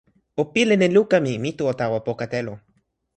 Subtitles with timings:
[0.41, 1.33] o pilin e luka mi.
[1.43, 2.53] mi tu o tawa poka telo.